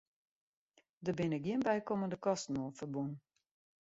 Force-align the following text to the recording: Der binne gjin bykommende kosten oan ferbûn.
Der 1.05 1.15
binne 1.19 1.39
gjin 1.43 1.65
bykommende 1.67 2.17
kosten 2.25 2.59
oan 2.61 2.77
ferbûn. 2.79 3.11